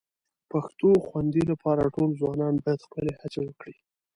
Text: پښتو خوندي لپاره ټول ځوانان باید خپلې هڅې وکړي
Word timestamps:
پښتو 0.51 0.89
خوندي 1.07 1.43
لپاره 1.51 1.91
ټول 1.95 2.09
ځوانان 2.19 2.53
باید 2.63 2.85
خپلې 2.87 3.11
هڅې 3.21 3.39
وکړي 3.43 3.75